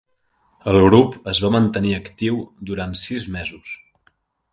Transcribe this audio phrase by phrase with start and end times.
[0.71, 2.39] El grup es va mantenir actiu
[2.71, 3.75] durant sis mesos.